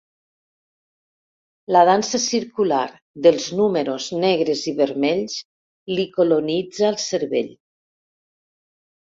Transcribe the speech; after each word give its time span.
La 1.75 1.83
dansa 1.89 2.19
circular 2.23 2.79
dels 3.25 3.45
números 3.59 4.07
negres 4.25 4.65
i 4.73 4.75
vermells 4.81 5.37
li 5.99 6.09
colonitza 6.17 6.89
el 6.91 6.99
cervell. 7.07 7.55